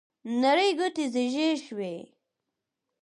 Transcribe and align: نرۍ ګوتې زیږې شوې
نرۍ 0.41 0.69
ګوتې 0.77 1.05
زیږې 1.13 1.49
شوې 1.65 1.95